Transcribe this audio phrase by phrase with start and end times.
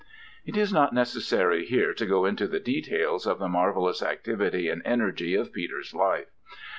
[0.47, 4.81] It is not necessary here to go into the details of the marvellous activity and
[4.83, 6.31] energy of Peter's life.